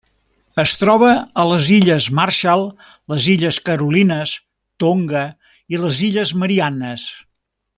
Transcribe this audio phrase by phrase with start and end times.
[0.61, 1.09] Es troba
[1.43, 2.65] a les Illes Marshall,
[3.13, 4.33] les Illes Carolines,
[4.85, 5.23] Tonga
[5.77, 7.07] i les Illes Mariannes.